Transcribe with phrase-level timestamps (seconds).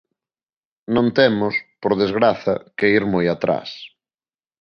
[0.95, 3.69] Non temos, por desgraza, que ir moi atrás.